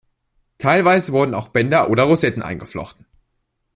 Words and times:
Teilweise 0.57 1.11
wurden 1.13 1.35
auch 1.35 1.49
Bänder 1.49 1.91
oder 1.91 2.05
Rosetten 2.05 2.41
eingeflochten. 2.41 3.05